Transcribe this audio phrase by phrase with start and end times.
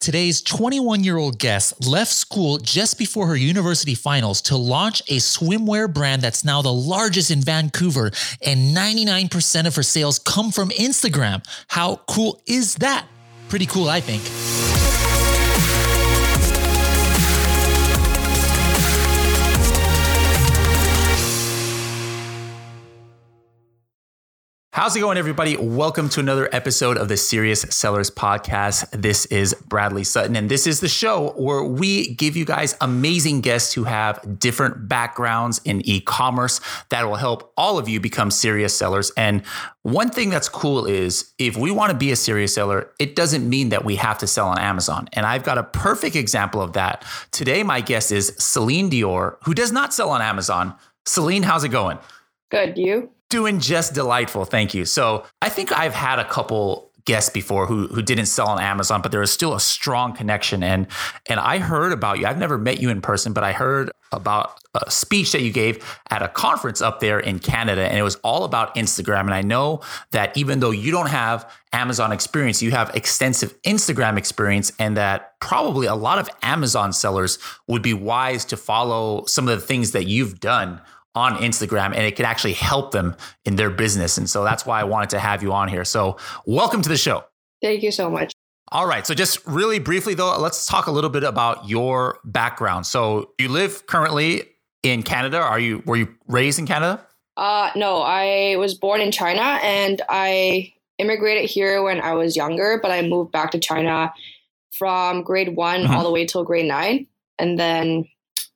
[0.00, 5.18] Today's 21 year old guest left school just before her university finals to launch a
[5.18, 8.10] swimwear brand that's now the largest in Vancouver,
[8.40, 11.44] and 99% of her sales come from Instagram.
[11.68, 13.08] How cool is that?
[13.50, 14.69] Pretty cool, I think.
[24.72, 25.56] How's it going, everybody?
[25.56, 28.88] Welcome to another episode of the Serious Sellers Podcast.
[28.92, 33.40] This is Bradley Sutton, and this is the show where we give you guys amazing
[33.40, 38.30] guests who have different backgrounds in e commerce that will help all of you become
[38.30, 39.10] serious sellers.
[39.16, 39.44] And
[39.82, 43.48] one thing that's cool is if we want to be a serious seller, it doesn't
[43.48, 45.08] mean that we have to sell on Amazon.
[45.14, 47.04] And I've got a perfect example of that.
[47.32, 50.76] Today, my guest is Selene Dior, who does not sell on Amazon.
[51.06, 51.98] Selene, how's it going?
[52.52, 52.78] Good.
[52.78, 53.10] You?
[53.30, 54.44] Doing just delightful.
[54.44, 54.84] Thank you.
[54.84, 59.02] So I think I've had a couple guests before who who didn't sell on Amazon,
[59.02, 60.62] but there was still a strong connection.
[60.62, 60.86] And
[61.28, 62.26] and I heard about you.
[62.26, 65.84] I've never met you in person, but I heard about a speech that you gave
[66.10, 69.20] at a conference up there in Canada, and it was all about Instagram.
[69.20, 74.16] And I know that even though you don't have Amazon experience, you have extensive Instagram
[74.16, 79.48] experience, and that probably a lot of Amazon sellers would be wise to follow some
[79.48, 80.80] of the things that you've done
[81.14, 84.18] on Instagram and it could actually help them in their business.
[84.18, 85.84] And so that's why I wanted to have you on here.
[85.84, 86.16] So,
[86.46, 87.24] welcome to the show.
[87.62, 88.32] Thank you so much.
[88.72, 89.06] All right.
[89.06, 92.86] So, just really briefly, though, let's talk a little bit about your background.
[92.86, 94.44] So, you live currently
[94.82, 95.38] in Canada.
[95.38, 97.04] Are you were you raised in Canada?
[97.36, 102.78] Uh, no, I was born in China and I immigrated here when I was younger,
[102.82, 104.12] but I moved back to China
[104.72, 105.94] from grade one mm-hmm.
[105.94, 107.06] all the way till grade nine.
[107.38, 108.06] And then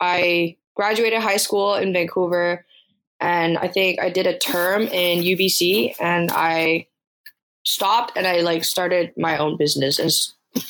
[0.00, 2.64] I graduated high school in Vancouver,
[3.20, 6.86] and I think I did a term in UBC, and I
[7.64, 10.10] stopped and I like started my own business and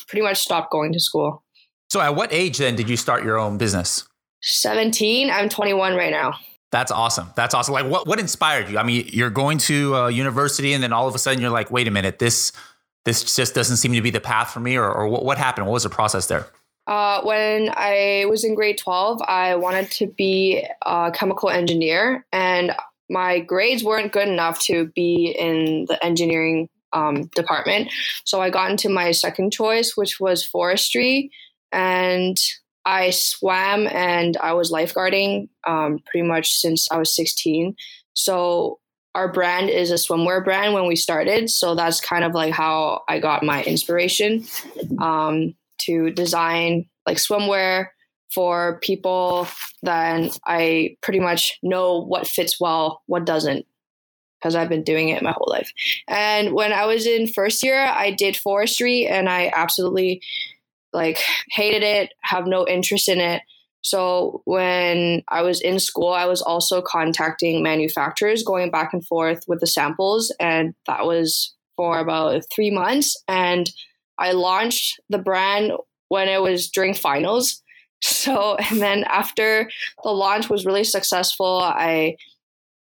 [0.06, 1.42] pretty much stopped going to school.
[1.90, 4.08] So, at what age then did you start your own business?
[4.42, 5.30] 17.
[5.30, 6.34] I'm 21 right now.
[6.70, 7.30] That's awesome.
[7.36, 7.72] That's awesome.
[7.72, 8.78] Like, what what inspired you?
[8.78, 11.70] I mean, you're going to uh, university, and then all of a sudden, you're like,
[11.70, 12.50] wait a minute, this
[13.04, 15.66] this just doesn't seem to be the path for me, or, or what, what happened?
[15.66, 16.46] What was the process there?
[16.86, 22.72] Uh, when I was in grade 12, I wanted to be a chemical engineer, and
[23.08, 27.90] my grades weren't good enough to be in the engineering um, department.
[28.24, 31.30] So I got into my second choice, which was forestry,
[31.72, 32.36] and
[32.84, 37.74] I swam and I was lifeguarding um, pretty much since I was 16.
[38.12, 38.78] So
[39.14, 41.48] our brand is a swimwear brand when we started.
[41.48, 44.44] So that's kind of like how I got my inspiration.
[44.98, 47.86] Um, to design like swimwear
[48.34, 49.46] for people,
[49.82, 53.66] then I pretty much know what fits well, what doesn't,
[54.40, 55.70] because I've been doing it my whole life.
[56.08, 60.20] And when I was in first year, I did forestry and I absolutely
[60.92, 61.20] like
[61.50, 63.42] hated it, have no interest in it.
[63.82, 69.44] So when I was in school, I was also contacting manufacturers, going back and forth
[69.46, 73.22] with the samples, and that was for about three months.
[73.28, 73.70] And
[74.18, 75.72] I launched the brand
[76.08, 77.60] when it was during finals.
[78.06, 79.70] So, and then after
[80.02, 82.16] the launch was really successful, I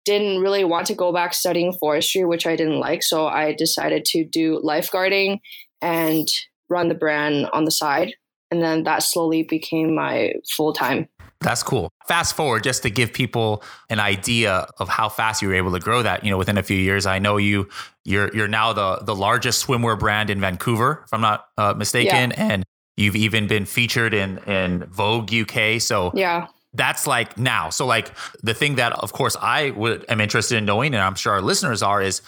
[0.04, 3.04] didn't really want to go back studying forestry, which I didn't like.
[3.04, 5.40] So I decided to do lifeguarding
[5.80, 6.28] and
[6.70, 8.16] run the brand on the side.
[8.50, 11.08] And then that slowly became my full time.
[11.42, 11.90] That's cool.
[12.08, 15.80] Fast forward just to give people an idea of how fast you were able to
[15.80, 17.06] grow that, you know, within a few years.
[17.06, 17.68] I know you
[18.06, 22.32] you're you're now the the largest swimwear brand in Vancouver, if I'm not uh, mistaken,
[22.32, 22.48] yeah.
[22.52, 22.64] and
[22.96, 25.82] you've even been featured in in Vogue UK.
[25.82, 26.48] So Yeah.
[26.74, 27.70] That's like now.
[27.70, 28.14] So like
[28.44, 31.42] the thing that of course I would am interested in knowing and I'm sure our
[31.42, 32.22] listeners are is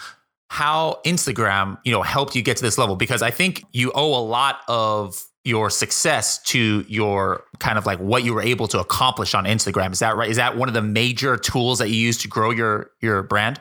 [0.50, 4.14] how Instagram, you know, helped you get to this level because I think you owe
[4.14, 8.80] a lot of your success to your kind of like what you were able to
[8.80, 9.92] accomplish on Instagram.
[9.92, 10.30] Is that right?
[10.30, 13.60] Is that one of the major tools that you use to grow your your brand?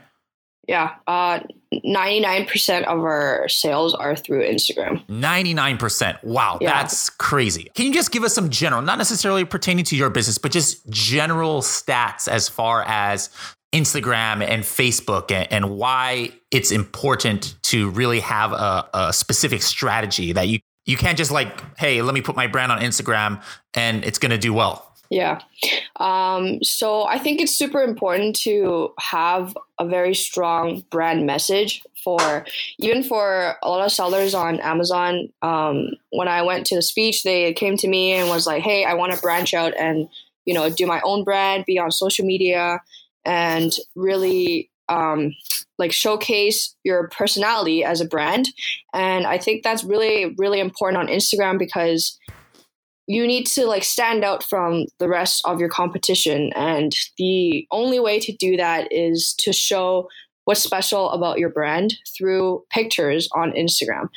[0.66, 1.42] Yeah, uh,
[1.74, 5.06] 99% of our sales are through Instagram.
[5.08, 6.24] 99%.
[6.24, 6.82] Wow, yeah.
[6.82, 7.70] that's crazy.
[7.76, 10.90] Can you just give us some general, not necessarily pertaining to your business, but just
[10.90, 13.30] general stats as far as
[13.74, 20.32] Instagram and Facebook and, and why it's important to really have a, a specific strategy
[20.32, 23.42] that you you can't just like, hey, let me put my brand on Instagram
[23.74, 24.94] and it's going to do well.
[25.10, 25.42] Yeah.
[25.98, 32.46] Um, so I think it's super important to have a very strong brand message for
[32.80, 35.30] even for a lot of sellers on Amazon.
[35.42, 38.86] Um, when I went to the speech, they came to me and was like, "Hey,
[38.86, 40.10] I want to branch out and
[40.46, 42.82] you know do my own brand, be on social media,
[43.24, 45.34] and really um,
[45.80, 48.48] like showcase your personality as a brand.
[48.94, 52.18] And I think that's really, really important on Instagram because
[53.08, 56.52] you need to like stand out from the rest of your competition.
[56.56, 60.08] And the only way to do that is to show
[60.46, 64.10] what's special about your brand through pictures on Instagram.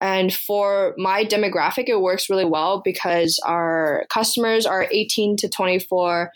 [0.00, 6.30] And for my demographic, it works really well because our customers are 18 to 24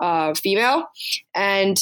[0.00, 0.86] uh, female,
[1.34, 1.76] and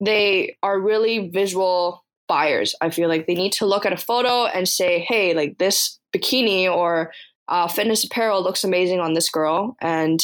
[0.00, 2.74] they are really visual buyers.
[2.80, 5.98] I feel like they need to look at a photo and say, hey, like this
[6.14, 7.12] bikini or
[7.48, 9.76] uh, fitness apparel looks amazing on this girl.
[9.80, 10.20] And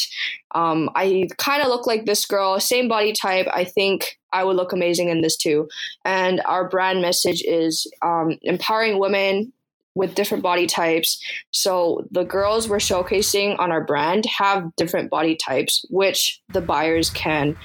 [0.55, 3.47] um, I kind of look like this girl, same body type.
[3.51, 5.69] I think I would look amazing in this too.
[6.03, 9.53] And our brand message is um, empowering women
[9.95, 11.21] with different body types.
[11.51, 17.09] So the girls we're showcasing on our brand have different body types, which the buyers
[17.11, 17.55] can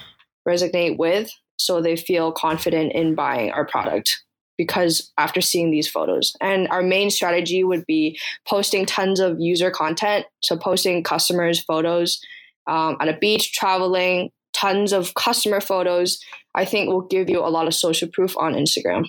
[0.46, 4.22] resonate with so they feel confident in buying our product
[4.56, 9.70] because after seeing these photos and our main strategy would be posting tons of user
[9.70, 12.20] content so posting customers photos
[12.66, 16.18] um, at a beach traveling tons of customer photos
[16.54, 19.04] i think will give you a lot of social proof on instagram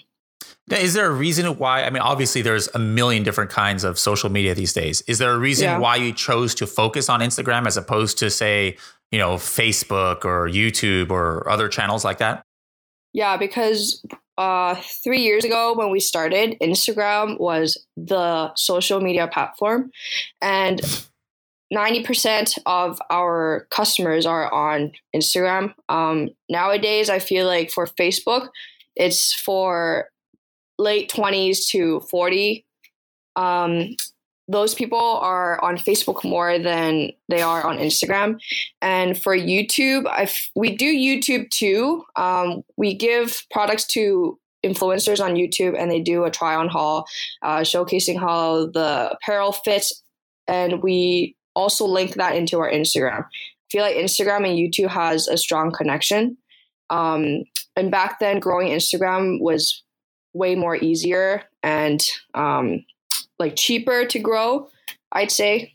[0.72, 1.84] is there a reason why?
[1.84, 5.02] I mean, obviously, there's a million different kinds of social media these days.
[5.08, 5.80] Is there a reason yeah.
[5.80, 8.78] why you chose to focus on Instagram as opposed to, say,
[9.12, 12.44] you know, Facebook or YouTube or other channels like that?
[13.14, 14.06] Yeah, because
[14.38, 19.92] uh, three years ago when we started, Instagram was the social media platform,
[20.42, 20.82] and
[21.74, 25.74] 90% of our customers are on Instagram.
[25.88, 28.50] Um, nowadays, I feel like for Facebook,
[28.96, 30.10] it's for
[30.78, 32.66] late 20s to 40
[33.36, 33.96] um,
[34.50, 38.40] those people are on facebook more than they are on instagram.
[38.82, 42.04] And for youtube I we do youtube too.
[42.16, 47.06] Um, we give products to influencers on youtube and they do a try on haul
[47.44, 50.04] uh, showcasing how the apparel fits.
[50.48, 53.26] And we also link that into our instagram.
[53.26, 56.38] I feel like instagram and youtube has a strong connection.
[56.90, 57.44] Um,
[57.76, 59.84] and back then growing instagram was
[60.34, 62.02] way more easier and
[62.34, 62.84] um,
[63.40, 64.70] like cheaper to grow.
[65.12, 65.74] I'd say,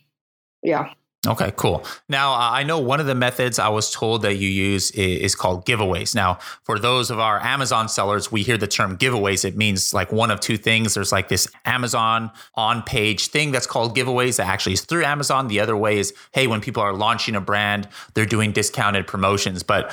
[0.62, 0.92] yeah.
[1.26, 1.84] Okay, cool.
[2.08, 5.20] Now, uh, I know one of the methods I was told that you use is,
[5.20, 6.14] is, called giveaways.
[6.14, 9.44] Now, for those of our Amazon sellers, we hear the term giveaways.
[9.44, 10.94] It means like one of two things.
[10.94, 15.48] There's like this Amazon on page thing that's called giveaways that actually is through Amazon.
[15.48, 19.62] The other way is, hey, when people are launching a brand, they're doing discounted promotions.
[19.62, 19.90] But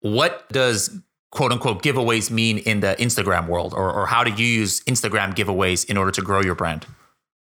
[0.00, 0.96] what does
[1.30, 5.34] quote unquote giveaways mean in the Instagram world, or, or how do you use Instagram
[5.34, 6.86] giveaways in order to grow your brand?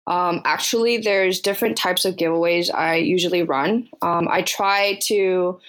[0.07, 3.89] Um, actually, there's different types of giveaways I usually run.
[4.01, 5.59] Um, I try to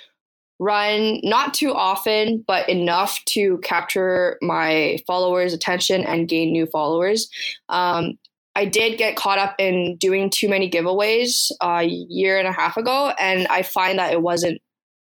[0.58, 7.28] run not too often, but enough to capture my followers' attention and gain new followers.
[7.68, 8.18] Um,
[8.54, 12.78] I did get caught up in doing too many giveaways a year and a half
[12.78, 14.62] ago, and I find that it wasn't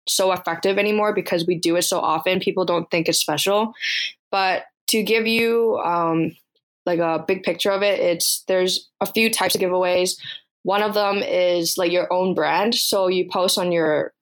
[0.09, 2.41] so effective anymore because we do it so often.
[2.41, 3.75] People don't think it's special.
[4.31, 6.37] But to give you um,
[6.87, 10.13] like a big picture of it, it's there's a few types of giveaways.
[10.63, 12.75] One of them is like your own brand.
[12.75, 14.13] So you post on your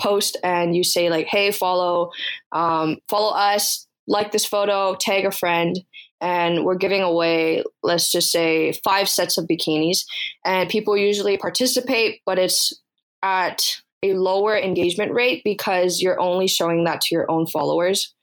[0.00, 2.10] post and you say like, "Hey, follow,
[2.52, 5.78] um, follow us, like this photo, tag a friend."
[6.22, 10.04] And we're giving away, let's just say, five sets of bikinis.
[10.44, 12.78] And people usually participate, but it's
[13.22, 13.62] at
[14.02, 18.14] a lower engagement rate because you're only showing that to your own followers.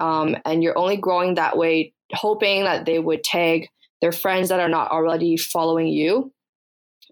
[0.00, 3.68] Um, and you're only growing that way, hoping that they would tag
[4.00, 6.32] their friends that are not already following you.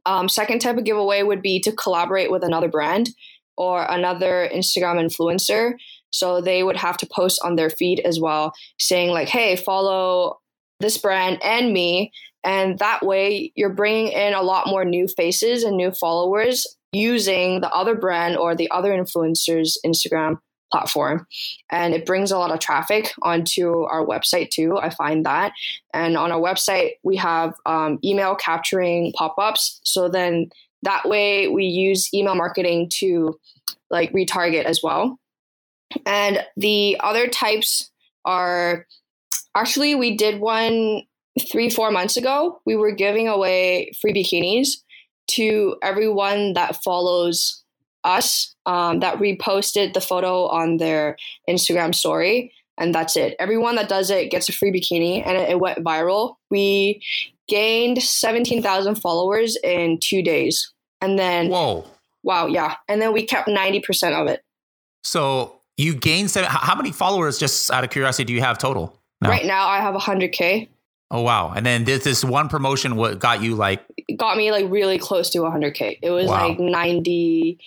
[0.05, 3.11] Um, second type of giveaway would be to collaborate with another brand
[3.57, 5.75] or another Instagram influencer.
[6.11, 10.41] So they would have to post on their feed as well, saying, like, hey, follow
[10.81, 12.13] this brand and me.
[12.45, 17.61] And that way, you're bringing in a lot more new faces and new followers using
[17.61, 20.39] the other brand or the other influencers Instagram
[20.73, 21.27] platform.
[21.71, 25.53] And it brings a lot of traffic onto our website too i find that.
[25.95, 29.81] And on our website we have um, email capturing pop-ups.
[29.85, 30.51] So then
[30.83, 33.39] that way we use email marketing to
[33.91, 35.19] like retarget as well.
[36.07, 37.91] And the other types
[38.25, 38.87] are
[39.55, 41.03] actually we did one
[41.51, 42.61] three four months ago.
[42.67, 44.79] We were giving away free bikinis
[45.29, 47.63] to everyone that follows
[48.05, 51.17] us um, that reposted the photo on their
[51.49, 52.53] Instagram story.
[52.79, 53.37] And that's it.
[53.39, 56.37] Everyone that does it gets a free bikini, and it, it went viral.
[56.51, 57.03] We
[57.49, 60.73] gained 17,000 followers in two days.
[61.01, 61.85] And then, whoa.
[62.23, 62.77] Wow, yeah.
[62.89, 64.43] And then we kept 90% of it.
[65.05, 66.49] So you gained seven.
[66.51, 68.99] How many followers, just out of curiosity, do you have total?
[69.21, 69.29] No.
[69.29, 70.69] Right now, I have 100k.
[71.11, 71.53] Oh wow!
[71.55, 73.85] And then this this one promotion what got you like
[74.17, 75.99] got me like really close to 100k.
[76.01, 76.49] It was wow.
[76.49, 77.59] like 90.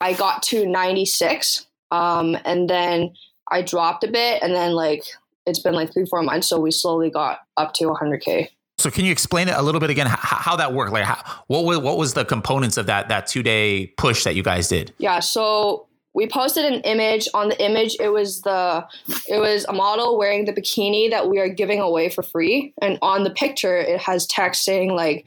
[0.00, 3.14] I got to 96, um, and then
[3.50, 5.04] I dropped a bit, and then like
[5.46, 8.48] it's been like three four months, so we slowly got up to 100k.
[8.76, 10.08] So can you explain it a little bit again?
[10.08, 10.92] How, how that worked?
[10.92, 14.34] Like, how, what was what was the components of that that two day push that
[14.34, 14.92] you guys did?
[14.98, 15.20] Yeah.
[15.20, 18.86] So we posted an image on the image it was the
[19.28, 22.98] it was a model wearing the bikini that we are giving away for free and
[23.02, 25.26] on the picture it has text saying like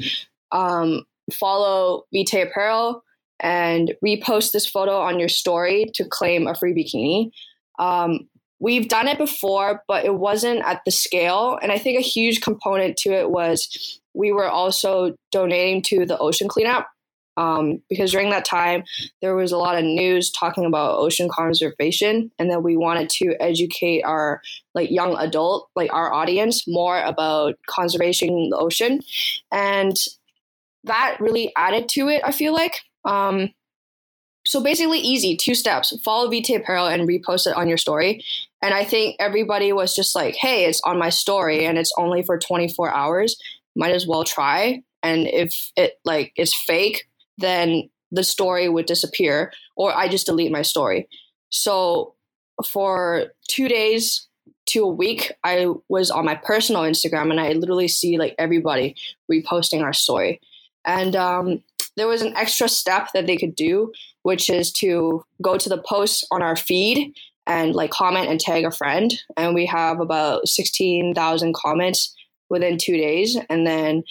[0.52, 3.04] um, follow vitae apparel
[3.39, 7.32] and repost this photo on your story to claim a free bikini.
[7.79, 8.27] Um,
[8.60, 11.60] we've done it before but it wasn't at the scale.
[11.62, 16.17] And i think a huge component to it was we were also donating to the
[16.17, 16.88] ocean cleanup.
[17.36, 18.84] Um, because during that time
[19.22, 23.36] there was a lot of news talking about ocean conservation and that we wanted to
[23.39, 24.41] educate our
[24.74, 29.01] like young adult like our audience more about conservation in the ocean.
[29.51, 29.96] And
[30.86, 33.50] that really added to it i feel like um,
[34.46, 38.24] so basically easy two steps follow vitae apparel and repost it on your story
[38.62, 42.24] and i think everybody was just like hey it's on my story and it's only
[42.24, 43.38] for 24 hours
[43.76, 49.52] might as well try and if it like is fake then the story would disappear
[49.76, 51.08] or I just delete my story.
[51.50, 52.16] So
[52.66, 54.28] for two days
[54.68, 58.96] to a week, I was on my personal Instagram and I literally see like everybody
[59.32, 60.42] reposting our story.
[60.86, 61.64] And um,
[61.98, 65.82] there was an extra step that they could do, which is to go to the
[65.82, 67.13] posts on our feed
[67.46, 69.13] and like comment and tag a friend.
[69.36, 72.16] And we have about 16,000 comments
[72.50, 73.38] within two days.
[73.50, 74.04] And then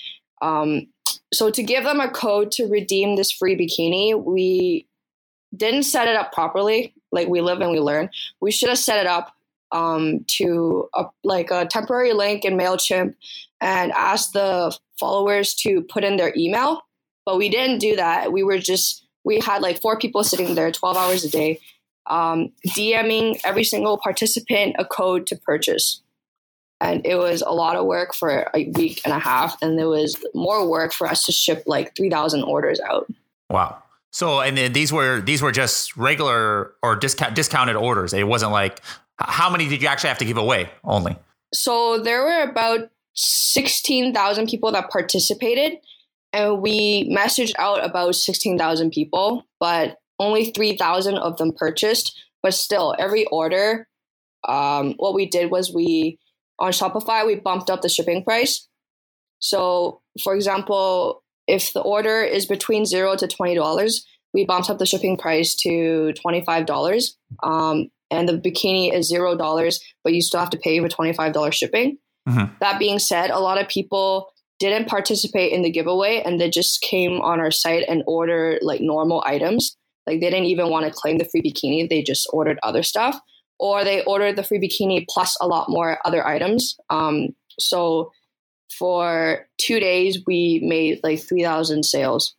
[0.42, 0.88] um,
[1.32, 4.86] so to give them a code to redeem this free bikini, we
[5.56, 6.94] didn't set it up properly.
[7.12, 8.10] Like we live and we learn.
[8.40, 9.32] We should have set it up
[9.72, 13.14] um, to a, like a temporary link in Mailchimp
[13.60, 16.82] and ask the followers to put in their email.
[17.26, 18.32] But we didn't do that.
[18.32, 21.60] We were just we had like four people sitting there, twelve hours a day,
[22.06, 26.00] um, DMing every single participant a code to purchase.
[26.80, 29.88] And it was a lot of work for a week and a half and there
[29.88, 33.10] was more work for us to ship like 3000 orders out.
[33.48, 33.82] Wow.
[34.12, 38.12] So and then these were these were just regular or discount discounted orders.
[38.12, 38.80] It wasn't like
[39.18, 41.16] how many did you actually have to give away only?
[41.54, 45.78] So there were about 16000 people that participated
[46.36, 52.94] and we messaged out about 16000 people but only 3000 of them purchased but still
[52.98, 53.86] every order
[54.48, 56.18] um, what we did was we
[56.58, 58.68] on Shopify, we bumped up the shipping price.
[59.38, 64.78] So, for example, if the order is between zero to twenty dollars, we bumped up
[64.78, 67.16] the shipping price to twenty five dollars.
[67.42, 71.12] Um, and the bikini is zero dollars, but you still have to pay for twenty
[71.12, 71.98] five dollars shipping.
[72.28, 72.54] Mm-hmm.
[72.60, 76.80] That being said, a lot of people didn't participate in the giveaway and they just
[76.80, 79.76] came on our site and ordered like normal items.
[80.06, 83.20] Like they didn't even want to claim the free bikini; they just ordered other stuff
[83.58, 86.76] or they ordered the free bikini plus a lot more other items.
[86.90, 88.12] Um, so
[88.78, 92.34] for two days, we made like three thousand sales.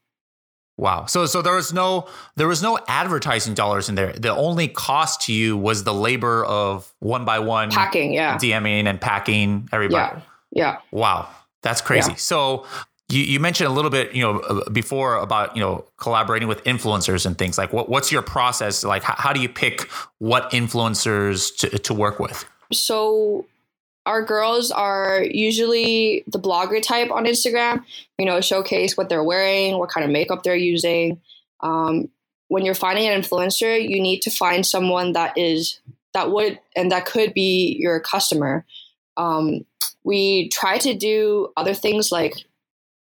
[0.78, 1.06] Wow.
[1.06, 4.14] So so there was no there was no advertising dollars in there.
[4.14, 8.86] The only cost to you was the labor of one by one packing, yeah, DMing
[8.86, 10.18] and packing everybody.
[10.18, 10.22] Yeah.
[10.52, 10.78] Yeah.
[10.92, 11.30] Wow.
[11.62, 12.12] That's crazy.
[12.12, 12.18] Yeah.
[12.18, 12.66] So
[13.10, 16.64] you, you mentioned a little bit, you know, uh, before about you know collaborating with
[16.66, 19.04] influencers and things like what what's your process like?
[19.04, 22.46] How, how do you pick what influencers to to work with?
[22.74, 23.46] So
[24.06, 27.84] our girls are usually the blogger type on Instagram.
[28.18, 31.22] You know, showcase what they're wearing, what kind of makeup they're using.
[31.62, 32.10] Um,
[32.50, 35.80] when you're finding an influencer, you need to find someone that is
[36.14, 38.66] that would and that could be your customer.
[39.16, 39.66] Um,
[40.08, 42.34] we try to do other things like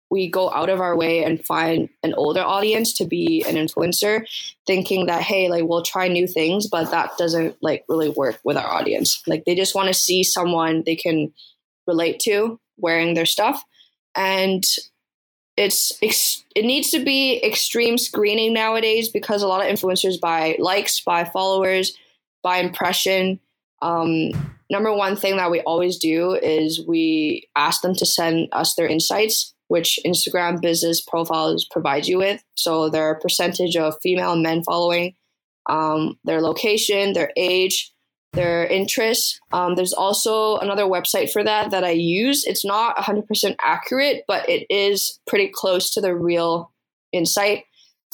[0.10, 4.26] we go out of our way and find an older audience to be an influencer
[4.66, 8.56] thinking that hey like we'll try new things but that doesn't like really work with
[8.56, 9.22] our audience.
[9.28, 11.34] Like they just want to see someone they can
[11.86, 13.62] relate to wearing their stuff.
[14.16, 14.64] And
[15.58, 21.02] it's it needs to be extreme screening nowadays because a lot of influencers buy likes
[21.02, 21.98] buy followers
[22.44, 23.42] buy impression
[23.82, 24.32] um,
[24.74, 28.88] number one thing that we always do is we ask them to send us their
[28.88, 32.44] insights which Instagram business profiles provide you with.
[32.54, 35.16] So their percentage of female and men following,
[35.68, 37.92] um, their location, their age,
[38.34, 39.40] their interests.
[39.52, 42.46] Um, there's also another website for that that I use.
[42.46, 46.72] It's not 100% accurate, but it is pretty close to the real
[47.12, 47.64] insight.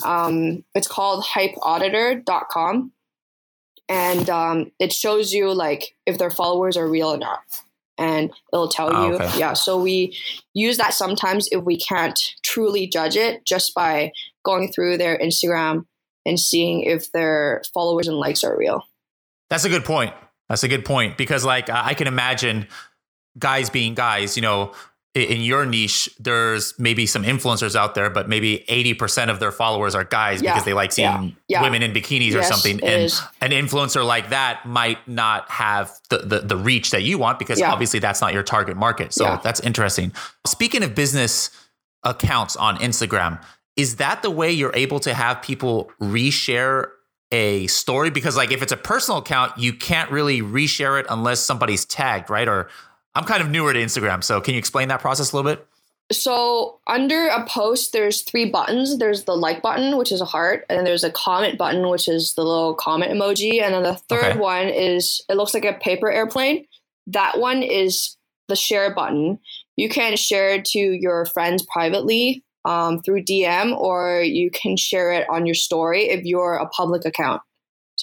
[0.05, 2.93] Um, it's called hypeauditor.com.
[3.89, 7.41] And um, it shows you like if their followers are real or not.
[7.97, 9.13] and it'll tell Oh, you.
[9.15, 9.39] okay.
[9.39, 9.53] Yeah.
[9.53, 10.15] So we
[10.53, 14.13] use that sometimes if we can't truly judge it just by
[14.45, 15.85] going through their Instagram
[16.25, 18.83] and seeing if their followers and likes are real.
[19.49, 20.13] That's a good point.
[20.47, 22.67] That's a good point because, like, I can imagine
[23.37, 24.35] guys being guys.
[24.37, 24.71] You know,
[25.15, 29.51] in your niche, there's maybe some influencers out there, but maybe eighty percent of their
[29.51, 31.63] followers are guys Yeah, because they like seeing yeah.
[31.63, 32.79] women in bikinis or something.
[32.83, 33.19] And is.
[33.41, 37.59] an influencer like that might not have the the, the reach that you want because
[37.59, 37.71] Yeah.
[37.71, 39.11] obviously that's not your target market.
[39.13, 39.39] So Yeah.
[39.43, 40.11] that's interesting.
[40.45, 41.49] Speaking of business
[42.03, 43.41] accounts on Instagram,
[43.75, 46.87] is that the way you're able to have people reshare
[47.31, 48.09] a story?
[48.11, 52.29] Because like if it's a personal account, you can't really reshare it unless somebody's tagged,
[52.29, 52.47] right?
[52.47, 52.69] Or
[53.15, 55.65] I'm kind of newer to Instagram, so can you explain that process a little bit?
[56.11, 58.97] So under a post, there's three buttons.
[58.97, 62.07] There's the like button, which is a heart, and then there's a comment button, which
[62.07, 64.39] is the little comment emoji, and then the third Okay.
[64.39, 66.65] one is it looks like a paper airplane.
[67.07, 69.39] That one is the share button.
[69.75, 75.11] You can share it to your friends privately um, through DM, or you can share
[75.11, 77.41] it on your story if you're a public account.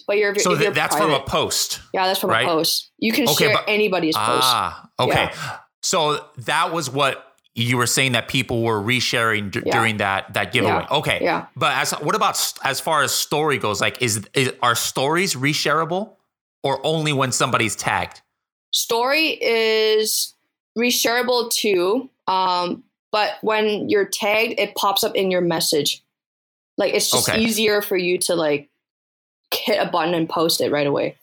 [0.07, 1.81] But you're So you're that's from a post.
[1.93, 2.45] yeah, that's from right?
[2.47, 2.91] a post.
[2.99, 4.43] You can Okay, share but- anybody's post.
[4.45, 5.31] Ah, okay.
[5.83, 7.23] So that was what
[7.55, 9.73] you were saying that people were resharing d- Yeah.
[9.73, 10.87] during that that giveaway.
[10.91, 11.19] Okay.
[11.23, 11.47] Yeah.
[11.57, 13.81] But as what about as far as story goes?
[13.81, 16.13] Like, is, is are stories reshareable
[16.63, 18.21] or only when somebody's tagged?
[18.73, 20.35] Story is
[20.79, 26.03] reshareable too, um, but when you're tagged, it pops up in your message.
[26.77, 27.41] Like it's just Okay.
[27.41, 28.69] easier for you to like
[29.53, 31.17] hit a button and post it right away.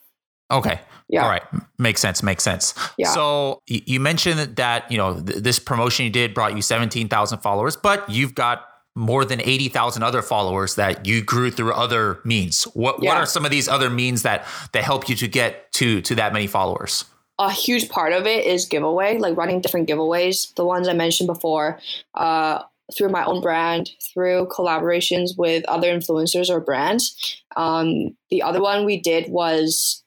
[0.51, 0.80] Okay.
[1.10, 1.24] Yeah.
[1.24, 1.44] All right.
[1.77, 2.24] Makes sense.
[2.24, 2.74] Makes sense.
[2.98, 3.10] Yeah.
[3.10, 7.39] So you mentioned that you know th- this promotion you did brought you seventeen thousand
[7.39, 8.65] followers, but you've got
[8.96, 12.63] more than eighty thousand other followers that you grew through other means.
[12.63, 16.01] What What are some of these other means that that help you to get to
[16.01, 17.06] to that many followers?
[17.39, 20.53] a huge part of it is giveaway, like running different giveaways.
[20.56, 21.80] The ones I mentioned before,
[22.13, 22.62] uh,
[22.95, 27.41] through my own brand, through collaborations with other influencers or brands.
[27.55, 30.03] Um, the other one we did was,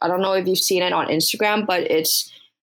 [0.00, 2.30] I don't know if you've seen it on Instagram, but it's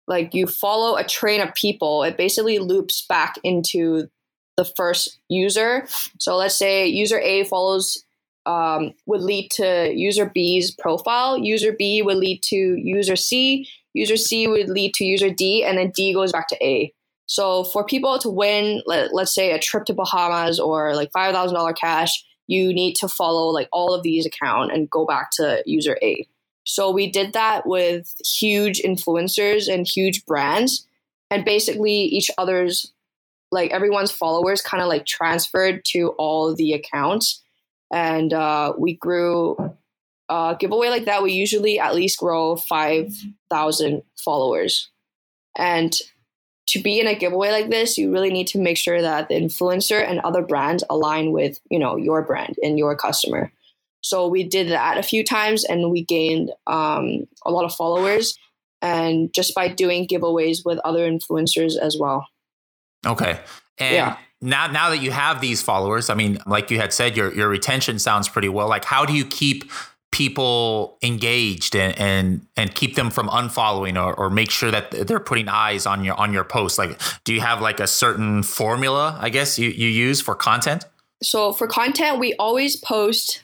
[0.07, 2.03] like you follow a train of people.
[2.03, 4.09] It basically loops back into
[4.57, 5.87] the first user.
[6.19, 8.05] So let's say user A follows
[8.47, 11.39] um, would lead to user B's profile.
[11.39, 13.69] User B would lead to user C.
[13.95, 16.93] User C would lead to user D, and then D goes back to A.
[17.29, 21.35] So for people to win, let, let's say a trip to Bahamas or like five
[21.35, 25.31] thousand dollar cash, you need to follow like all of these account and go back
[25.33, 26.27] to user A.
[26.65, 30.87] So we did that with huge influencers and huge brands,
[31.31, 32.93] and basically each other's
[33.51, 37.43] like everyone's followers kind of like transferred to all the accounts
[37.93, 39.57] and uh, we grew
[40.29, 44.91] uh, giveaway like that we usually at least grow 5000 followers
[45.57, 45.95] and
[46.69, 49.35] to be in a giveaway like this you really need to make sure that the
[49.35, 53.53] influencer and other brands align with you know your brand and your customer
[54.01, 58.39] so we did that a few times and we gained um, a lot of followers
[58.81, 62.27] and just by doing giveaways with other influencers as well
[63.07, 63.41] Okay.
[63.79, 64.17] And Yeah.
[64.41, 67.49] now now that you have these followers, I mean, like you had said, your your
[67.49, 68.69] retention sounds pretty well.
[68.69, 69.71] Like how do you keep
[70.11, 75.21] people engaged and and, and keep them from unfollowing or, or make sure that they're
[75.21, 76.79] putting eyes on your on your posts?
[76.79, 80.85] Like do you have like a certain formula, I guess, you, you use for content?
[81.23, 83.43] so for content we always post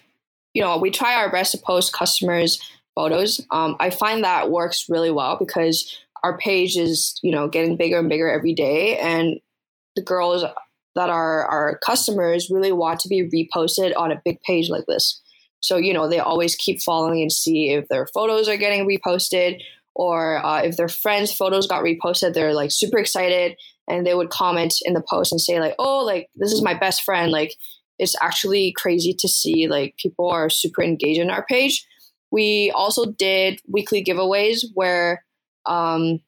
[0.52, 2.60] you know we try our best to post customers
[2.94, 7.76] photos um, i find that works really well because our page is you know getting
[7.76, 9.40] bigger and bigger every day and
[9.96, 10.44] the girls
[10.94, 15.20] that are our customers really want to be reposted on a big page like this
[15.64, 19.60] so you know they always keep following and see if their photos are getting reposted
[19.94, 23.56] or uh, if their friends photos got reposted they're like super excited
[23.88, 26.74] and they would comment in the post and say like oh like this is my
[26.74, 27.32] best friend.
[27.32, 27.54] Like
[27.98, 31.86] it's actually crazy to see like people are super engaged in our page.
[32.30, 35.24] We also did weekly giveaways where
[35.66, 36.20] um,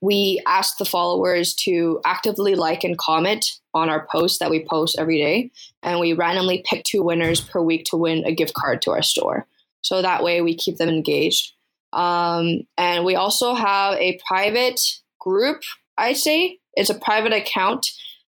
[0.00, 4.96] we asked the followers to actively like and comment on our posts that we post
[4.98, 5.50] every day.
[5.82, 9.02] And we randomly pick two winners per week to win a gift card to our
[9.02, 9.46] store.
[9.80, 11.52] So that way we keep them engaged.
[11.92, 14.80] Um, and we also have a private
[15.18, 15.62] group
[15.98, 16.58] i'd say.
[16.74, 17.86] It's a private account.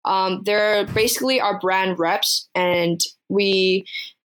[0.04, 2.48] Um, they're basically our brand reps.
[2.54, 3.84] And we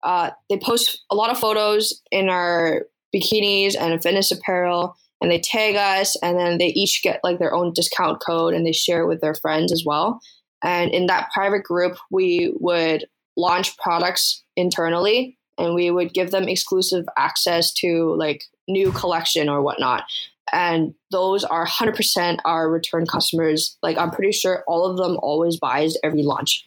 [0.03, 5.39] uh, they post a lot of photos in our bikinis and fitness apparel and they
[5.39, 9.03] tag us and then they each get like their own discount code and they share
[9.03, 10.21] it with their friends as well
[10.63, 16.49] and in that private group we would launch products internally and we would give them
[16.49, 20.05] exclusive access to like new collection or whatnot
[20.53, 23.77] and those are 100% our return customers.
[23.83, 26.67] Like I'm pretty sure all of them always buys every launch.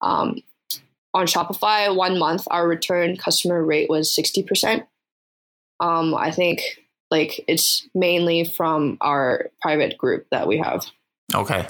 [0.00, 0.42] Um,
[1.12, 4.86] on Shopify, one month our return customer rate was 60%.
[5.80, 6.60] Um, I think
[7.10, 10.86] like it's mainly from our private group that we have.
[11.34, 11.66] Okay.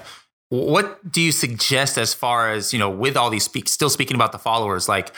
[0.49, 4.15] What do you suggest as far as, you know, with all these speak still speaking
[4.15, 5.13] about the followers, like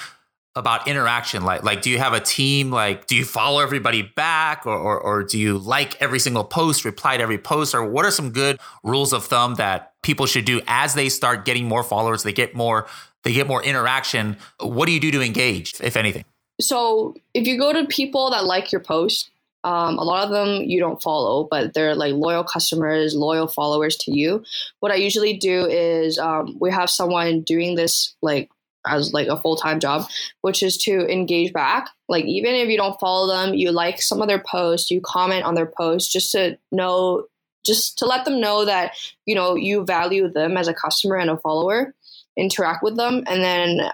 [0.57, 1.45] about interaction?
[1.45, 2.71] Like like do you have a team?
[2.71, 6.85] Like do you follow everybody back or, or, or do you like every single post
[6.85, 7.75] reply to every post?
[7.75, 11.45] Or what are some good rules of thumb that people should do as they start
[11.45, 12.87] getting more followers they get more
[13.23, 14.37] they get more interaction?
[14.61, 16.25] What do you do to engage if anything?
[16.61, 19.31] So if you go to people that like your post
[19.69, 23.97] um, a lot of them you don't follow but they're like loyal customers loyal followers
[23.97, 24.43] to you.
[24.81, 28.49] What i usually do is um, we have someone doing this like
[28.87, 30.09] as like a full-time job
[30.41, 31.91] which is to engage back.
[32.09, 35.45] Like even if you don't follow them you like some of their posts you comment
[35.45, 37.27] on their posts just to know
[37.67, 38.95] just to let them know that
[39.27, 41.95] you know you value them as a customer and a follower
[42.39, 43.91] interact with them and then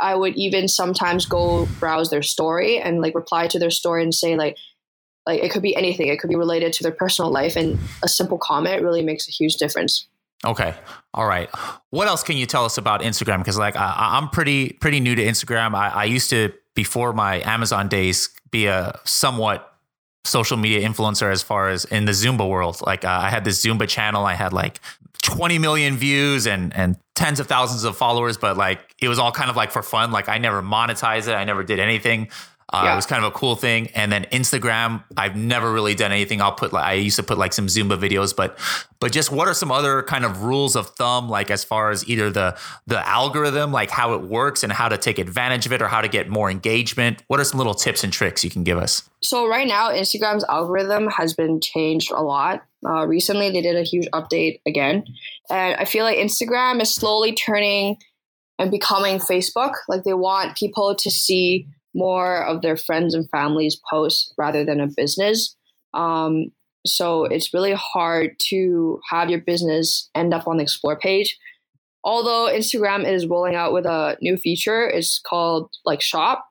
[0.00, 4.14] i would even sometimes go browse their story and like reply to their story and
[4.14, 4.56] say like
[5.28, 8.08] like it could be anything it could be related to their personal life and a
[8.08, 10.08] simple comment really makes a huge difference
[10.44, 10.74] Okay.
[11.14, 11.50] All right.
[11.90, 13.38] What else can you tell us about Instagram?
[13.38, 15.74] Because like I, am pretty pretty new to Instagram.
[15.74, 19.72] I, I used to before my Amazon days be a somewhat
[20.24, 22.80] social media influencer as far as in the Zumba world.
[22.86, 24.24] Like uh, I had this Zumba channel.
[24.24, 24.80] I had like
[25.24, 29.32] 20 million views and and tens of thousands of followers, but like it was all
[29.32, 30.12] kind of like for fun.
[30.12, 31.32] Like I never monetized it.
[31.32, 32.28] I never did anything.
[32.70, 32.92] Uh, yeah.
[32.92, 33.88] It was kind of a cool thing.
[33.94, 36.42] And then Instagram, I've never really done anything.
[36.42, 38.58] I'll put like I used to put like some Zumba videos, but
[39.00, 42.06] but just what are some other kind of rules of thumb, like as far as
[42.08, 45.80] either the the algorithm, like how it works and how to take advantage of it,
[45.80, 47.22] or how to get more engagement?
[47.28, 49.08] What are some little tips and tricks you can give us?
[49.22, 52.64] So right now, Instagram's algorithm has been changed a lot.
[52.86, 55.04] Uh, recently, they did a huge update again,
[55.48, 57.96] and I feel like Instagram is slowly turning
[58.58, 59.72] and becoming Facebook.
[59.88, 64.80] Like they want people to see more of their friends and families posts rather than
[64.80, 65.56] a business.
[65.94, 66.46] Um,
[66.86, 71.36] so it's really hard to have your business end up on the explore page.
[72.04, 76.44] Although Instagram is rolling out with a new feature, it's called like shop.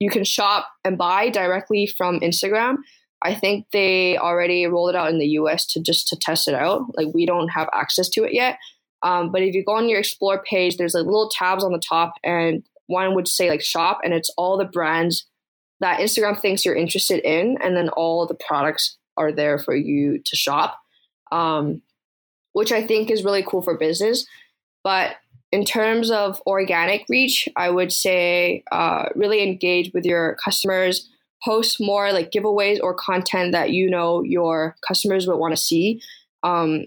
[0.00, 2.78] You can shop and buy directly from Instagram.
[3.22, 6.54] I think they already rolled it out in the US to just to test it
[6.54, 6.86] out.
[6.96, 8.58] Like we don't have access to it yet.
[9.02, 11.80] Um, but if you go on your explore page, there's like little tabs on the
[11.80, 15.26] top, and one would say like shop and it's all the brands
[15.80, 20.18] that Instagram thinks you're interested in and then all the products are there for you
[20.24, 20.78] to shop
[21.32, 21.82] um,
[22.52, 24.26] which I think is really cool for business.
[24.84, 25.16] But
[25.50, 31.08] in terms of organic reach I would say uh, really engage with your customers
[31.44, 36.00] post more like giveaways or content that you know your customers would want to see.
[36.42, 36.86] Um,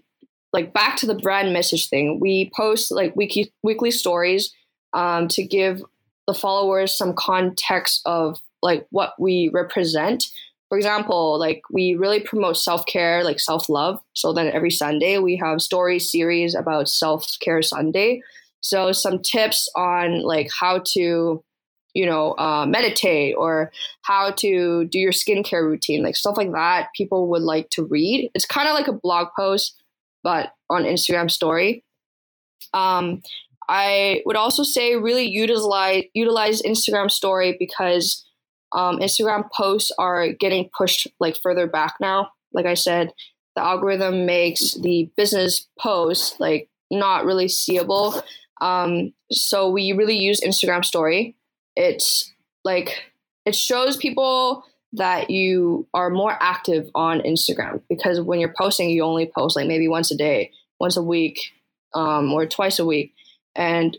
[0.53, 2.19] like back to the brand message thing.
[2.19, 4.53] We post like weekly weekly stories
[4.95, 5.83] um, to give
[6.25, 10.23] the followers some context of like what we represent.
[10.69, 14.01] For example, like we really promote self care, like self love.
[14.13, 18.23] So then every Sunday we have story series about self care Sunday.
[18.61, 21.43] So some tips on like how to,
[21.93, 26.87] you know, uh, meditate or how to do your skincare routine, like stuff like that.
[26.95, 28.31] People would like to read.
[28.33, 29.75] It's kind of like a blog post,
[30.23, 31.83] but on Instagram story.
[32.73, 33.21] Um,
[33.67, 38.25] I would also say really utilize utilize Instagram story because
[38.71, 42.29] um, Instagram posts are getting pushed like further back now.
[42.53, 43.13] Like I said,
[43.55, 48.21] the algorithm makes the business posts like not really seeable.
[48.61, 51.35] Um, so we really use Instagram story.
[51.75, 52.31] It's
[52.63, 53.03] like
[53.45, 59.03] it shows people that you are more active on Instagram because when you're posting, you
[59.03, 61.39] only post like maybe once a day, once a week,
[61.93, 63.13] um, or twice a week
[63.55, 63.97] and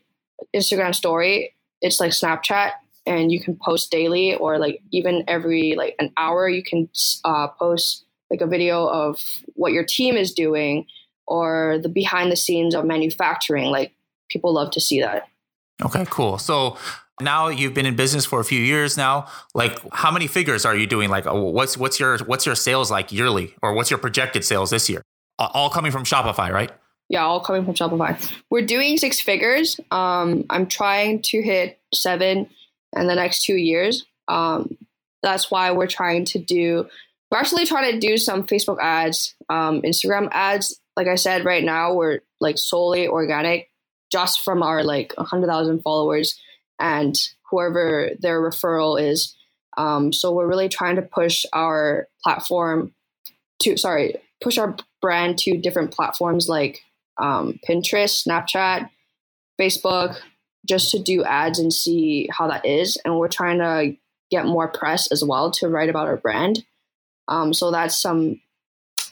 [0.54, 2.72] Instagram story, it's like Snapchat
[3.06, 6.88] and you can post daily or like even every like an hour you can
[7.24, 9.20] uh, post like a video of
[9.54, 10.86] what your team is doing
[11.26, 13.92] or the behind the scenes of manufacturing like
[14.28, 15.28] people love to see that.
[15.82, 16.38] Okay cool.
[16.38, 16.76] So
[17.20, 20.76] now you've been in business for a few years now like how many figures are
[20.76, 21.08] you doing?
[21.08, 24.90] Like what's what's your what's your sales like yearly or what's your projected sales this
[24.90, 25.02] year?
[25.38, 26.72] All coming from shopify right
[27.08, 28.32] yeah, all coming from Shopify.
[28.50, 29.78] We're doing six figures.
[29.90, 32.48] Um, I'm trying to hit seven
[32.96, 34.04] in the next two years.
[34.28, 34.76] Um,
[35.22, 36.88] that's why we're trying to do.
[37.30, 40.80] We're actually trying to do some Facebook ads, um, Instagram ads.
[40.96, 43.70] Like I said, right now we're like solely organic,
[44.10, 46.40] just from our like 100,000 followers
[46.80, 47.14] and
[47.50, 49.36] whoever their referral is.
[49.76, 52.92] Um, so we're really trying to push our platform
[53.60, 56.82] to sorry push our brand to different platforms like
[57.18, 58.88] um, Pinterest, Snapchat,
[59.61, 60.16] Facebook,
[60.66, 62.98] just to do ads and see how that is.
[63.05, 63.96] And we're trying to
[64.31, 66.64] get more press as well to write about our brand.
[67.29, 68.40] Um, so that's some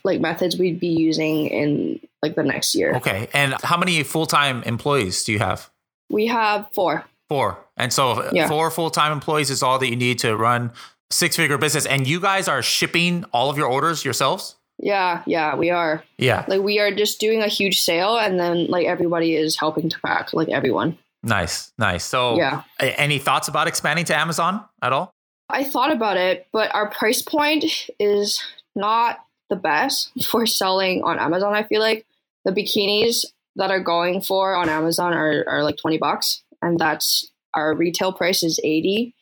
[0.04, 2.94] like methods we'd be using in like the next year.
[2.96, 3.28] Okay.
[3.32, 5.70] And how many full time employees do you have?
[6.10, 7.04] We have four.
[7.28, 7.58] Four.
[7.76, 8.48] And so Yeah.
[8.48, 10.72] four full time employees is all that you need to run
[11.10, 11.86] six figure business.
[11.86, 14.56] And you guys are shipping all of your orders yourselves?
[14.78, 16.02] Yeah, yeah, we are.
[16.18, 16.44] Yeah.
[16.48, 20.00] Like we are just doing a huge sale and then like everybody is helping to
[20.00, 20.98] pack, like everyone.
[21.22, 21.72] Nice.
[21.78, 22.04] Nice.
[22.04, 22.62] So Yeah.
[22.80, 25.12] a- any thoughts about expanding to Amazon at all?
[25.48, 27.64] I thought about it, but our price point
[28.00, 28.42] is
[28.74, 31.54] not the best for selling on Amazon.
[31.54, 32.04] I feel like
[32.44, 33.24] the bikinis
[33.56, 38.12] that are going for on Amazon are, are like 20 bucks, and that's our retail
[38.12, 39.14] price is 80.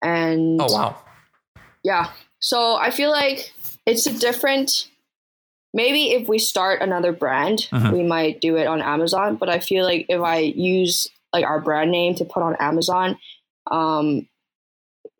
[0.00, 0.96] And Oh wow.
[1.82, 2.10] yeah,
[2.40, 3.52] so I feel like
[3.84, 4.88] it's a different.
[5.74, 7.92] Maybe if we start another brand, Mhm.
[7.92, 9.36] we might do it on Amazon.
[9.36, 13.18] But I feel like if I use like our brand name to put on Amazon,
[13.70, 14.28] um,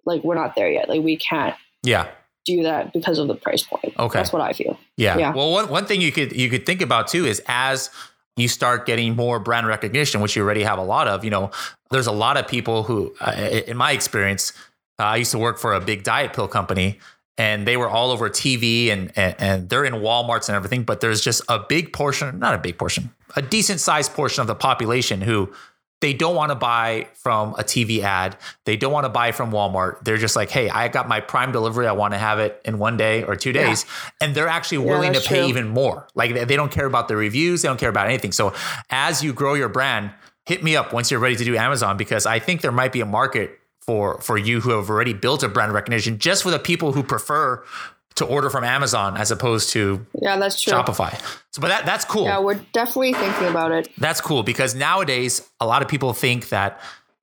[0.05, 0.89] like we're not there yet.
[0.89, 2.09] Like we can't Yeah.
[2.45, 3.95] do that because of the price point.
[3.99, 4.19] Okay.
[4.19, 4.79] That's what I feel.
[4.97, 5.17] Yeah.
[5.17, 5.33] Yeah.
[5.35, 7.89] Well, one, one thing you could you could think about too is as
[8.37, 11.23] you start getting more brand recognition, which you already have a lot of.
[11.25, 11.51] You know,
[11.91, 13.31] there's a lot of people who, uh,
[13.67, 14.53] in my experience,
[14.99, 16.99] uh, I used to work for a big diet pill company,
[17.39, 20.83] and they were all over TV and, and and they're in WalMarts and everything.
[20.85, 24.47] But there's just a big portion, not a big portion, a decent sized portion of
[24.47, 25.53] the population who
[26.01, 28.37] they don't want to buy from a TV ad.
[28.65, 30.03] They don't want to buy from Walmart.
[30.05, 31.87] They're just like, hey, I got my prime delivery.
[31.87, 33.67] I want to have it in one day or two Yeah.
[33.69, 33.87] days.
[34.21, 35.47] And they're actually Yeah, willing to pay true.
[35.49, 36.09] even more.
[36.17, 37.63] Like they don't care about the reviews.
[37.63, 38.33] They don't care about anything.
[38.33, 38.53] So
[38.91, 40.11] as you grow your brand,
[40.45, 43.01] hit me up once you're ready to do Amazon because I think there might be
[43.01, 46.59] a market for for you who have already built a brand recognition just for the
[46.59, 47.63] people who prefer
[48.15, 50.73] to order from Amazon as opposed to Yeah, that's true.
[50.73, 51.13] Shopify.
[51.51, 52.25] So but that that's cool.
[52.25, 53.89] Yeah, we're definitely thinking about it.
[53.99, 56.81] That's cool because nowadays a lot of people think that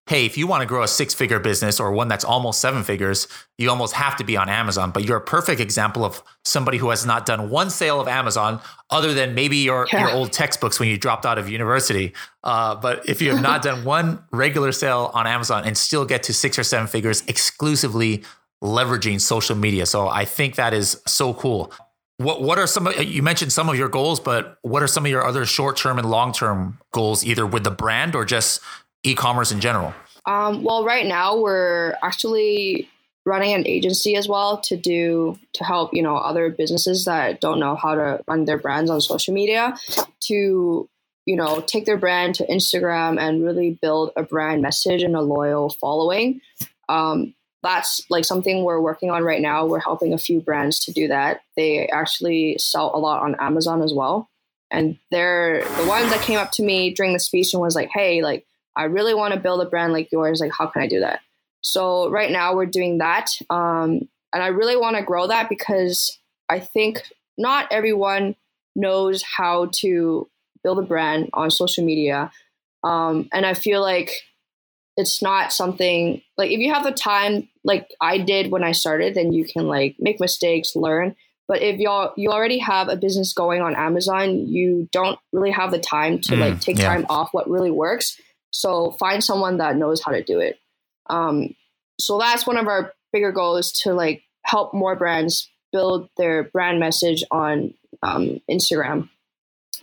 [0.09, 2.83] hey, if you want to grow a six figure business or one that's almost seven
[2.83, 3.27] figures,
[3.59, 4.89] you almost have to be on Amazon.
[4.89, 8.59] But you're a perfect example of somebody who has not done one sale of Amazon
[8.89, 10.07] other than maybe your, Yeah.
[10.07, 12.13] your old textbooks when you dropped out of university.
[12.43, 16.23] Uh, but if you have not done one regular sale on Amazon and still get
[16.23, 18.23] to six or seven figures exclusively
[18.63, 19.85] leveraging social media.
[19.85, 21.71] So I think that is so cool.
[22.17, 25.05] What what are some of you mentioned some of your goals, but what are some
[25.05, 28.59] of your other short term and long term goals, either with the brand or just
[29.03, 29.93] e-commerce in general?
[30.25, 32.89] Um, well, right now we're actually
[33.25, 37.59] running an agency as well to do to help you know other businesses that don't
[37.59, 39.77] know how to run their brands on social media
[40.19, 40.89] to
[41.25, 45.21] you know take their brand to Instagram and really build a brand message and a
[45.21, 46.41] loyal following.
[46.87, 49.65] Um, that's like something we're working on right now.
[49.65, 51.41] We're helping a few brands to do that.
[51.55, 54.29] They actually sell a lot on Amazon as well.
[54.71, 57.89] And they're the ones that came up to me during the speech and was like,
[57.93, 58.45] hey, like,
[58.79, 60.39] I really want to build a brand like yours.
[60.39, 61.21] Like, how can I do that?
[61.61, 63.29] So right now we're doing that.
[63.49, 66.17] Um, and I really want to grow that because
[66.49, 67.03] I think
[67.37, 68.35] not everyone
[68.75, 70.29] knows how to
[70.63, 72.31] build a brand on social media.
[72.83, 74.11] Um, and I feel like
[74.97, 79.15] it's not something like if you have the time like I did when I started,
[79.15, 81.15] then you can like make mistakes, learn.
[81.47, 85.71] But if y'all you already have a business going on Amazon, you don't really have
[85.71, 86.85] the time to Mm, like take yeah.
[86.87, 88.17] time off what really works.
[88.51, 90.59] So find someone that knows how to do it.
[91.09, 91.55] Um,
[91.99, 96.79] so that's one of our bigger goals to like help more brands build their brand
[96.79, 99.09] message on um, Instagram.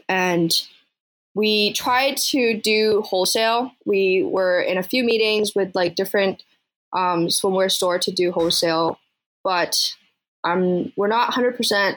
[0.09, 0.53] And
[1.35, 3.73] we tried to do wholesale.
[3.85, 6.43] We were in a few meetings with like different
[6.93, 8.99] um, swimwear store to do wholesale,
[9.45, 9.95] but
[10.45, 11.97] um, we're not 100%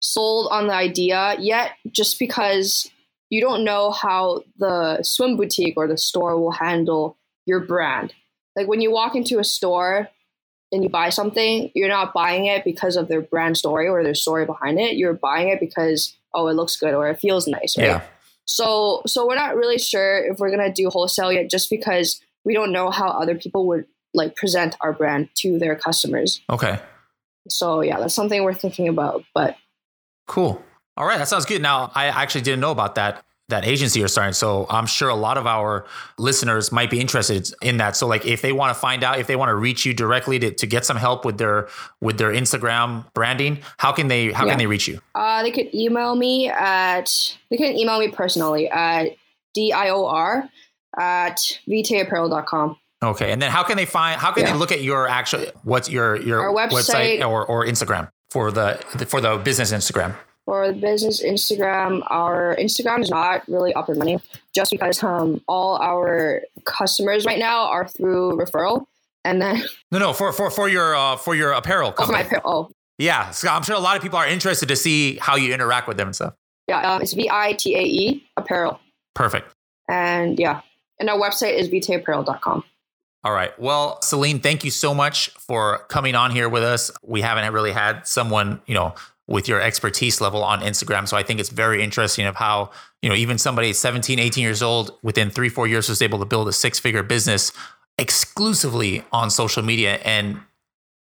[0.00, 2.90] sold on the idea yet, just because
[3.30, 8.12] you don't know how the swim boutique or the store will handle your brand.
[8.54, 10.08] Like when you walk into a store
[10.72, 14.14] and you buy something, you're not buying it because of their brand story or their
[14.14, 14.96] story behind it.
[14.96, 17.86] You're buying it because oh, it looks good or it feels nice, right?
[17.86, 18.02] Yeah.
[18.44, 22.54] So so we're not really sure if we're gonna do wholesale yet, just because we
[22.54, 26.40] don't know how other people would like present our brand to their customers.
[26.50, 26.78] Okay.
[27.48, 29.24] So yeah, that's something we're thinking about.
[29.34, 29.56] But
[30.26, 30.62] Cool.
[30.96, 31.60] All right, that sounds good.
[31.62, 35.14] Now, I actually didn't know about that that agency you're starting, so I'm sure a
[35.14, 35.86] lot of our
[36.18, 37.94] listeners might be interested in that.
[37.94, 40.40] So, like, if they want to find out, if they want to reach you directly
[40.40, 41.68] to, to get some help with their
[42.00, 44.50] with their Instagram branding, how can they how Yeah.
[44.52, 45.00] can they reach you?
[45.14, 49.10] uh, they could email me at they can email me personally at
[49.56, 50.48] dior
[50.98, 51.36] at
[51.68, 52.76] vitaeapparel.com.
[53.04, 54.52] Okay, and then how can they find how can Yeah.
[54.52, 58.10] they look at your actual what's your your Our website- or or Instagram?
[58.30, 58.78] for the
[59.08, 60.14] for the business Instagram?
[60.46, 64.22] For the business Instagram, our Instagram is not really up and running
[64.54, 68.86] just because um, all our customers right now are through referral.
[69.24, 72.20] And then no, no, for for for your uh, for your apparel company.
[72.20, 72.42] Oh, my apparel.
[72.44, 75.52] Oh, yeah, so I'm sure a lot of people are interested to see how you
[75.52, 76.34] interact with them and stuff.
[76.68, 78.80] Yeah, um, it's V I T A E apparel.
[79.14, 79.52] Perfect.
[79.88, 80.62] And yeah,
[80.98, 82.64] and our website is vitaeapparel.com.
[83.24, 83.58] All right.
[83.58, 86.92] Well, Selene, thank you so much for coming on here with us.
[87.02, 88.94] We haven't really had someone, you know,
[89.28, 91.08] with your expertise level on Instagram.
[91.08, 92.70] So I think it's very interesting of how,
[93.02, 96.24] you know, even somebody 17, 18 years old within three, four years was able to
[96.24, 97.52] build a six figure business
[97.98, 99.96] exclusively on social media.
[100.04, 100.40] And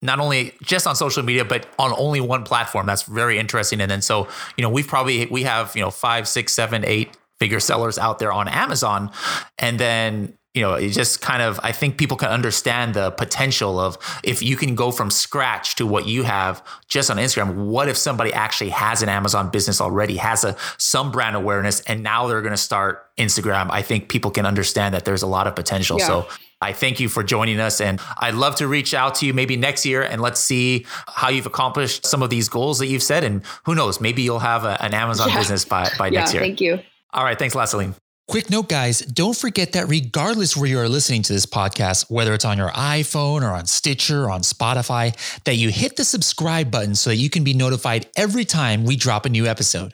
[0.02, 2.86] not only just on social media but on only one platform.
[2.86, 3.82] That's very interesting.
[3.82, 7.18] And then so you know we've probably we have you know five six seven eight
[7.40, 9.12] figure sellers out there on amazon.
[9.58, 13.80] And then you know it just kind of i think people can understand the potential
[13.80, 17.88] of if you can go from scratch to what you have just on instagram what
[17.88, 22.26] if somebody actually has an amazon business already has a some brand awareness and now
[22.26, 25.56] they're going to start instagram i think people can understand that there's a lot of
[25.56, 26.08] potential yeah.
[26.08, 26.28] so
[26.60, 27.80] I thank you for joining us.
[27.80, 31.30] And I'd love to reach out to you maybe next year and let's see how
[31.30, 33.24] you've accomplished some of these goals that you've set.
[33.24, 35.38] And who knows, maybe you'll have a, an Amazon yeah.
[35.38, 36.42] business by, by yeah, next year.
[36.42, 36.80] Thank you.
[37.14, 37.38] All right.
[37.38, 37.94] Thanks, Selene.
[38.28, 42.34] Quick note, guys, don't forget that regardless where you are listening to this podcast, whether
[42.34, 46.70] it's on your iPhone or on Stitcher or on Spotify, that you hit the subscribe
[46.70, 49.94] button so that you can be notified every time we drop a new episode.